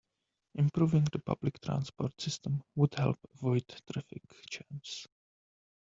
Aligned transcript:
Improving 0.55 1.03
the 1.11 1.19
public 1.19 1.61
transport 1.61 2.19
system 2.19 2.63
would 2.73 2.95
help 2.95 3.19
avoid 3.35 3.63
traffic 3.91 4.23
jams. 4.49 5.05